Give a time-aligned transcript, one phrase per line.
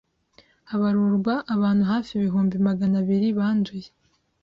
[0.69, 3.89] habarurwa abantu hafi ibihumbi Magana abiri banduye